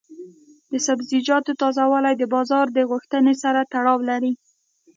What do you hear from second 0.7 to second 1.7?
د سبزیجاتو